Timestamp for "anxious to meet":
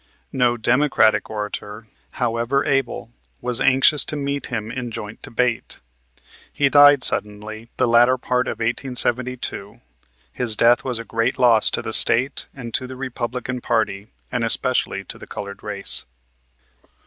3.61-4.47